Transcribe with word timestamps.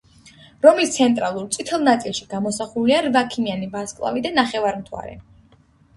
რომლის 0.65 0.93
ცენტრალურ 0.95 1.43
წითელ 1.57 1.83
ნაწილში 1.89 2.25
გამოსახულია 2.33 3.03
რვაქიმიანი 3.09 3.69
ვარსკვლავი 3.77 4.25
და 4.25 4.33
ნახევარმთვარე. 4.39 5.15